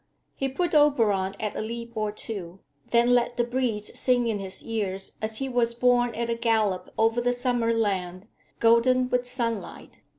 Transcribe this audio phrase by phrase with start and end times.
[0.33, 4.63] He put Oberon at a leap or two, then let the breeze sing in his
[4.65, 8.27] ears as he was borne at a gallop over the summer land,
[8.59, 9.99] golden with sunlight.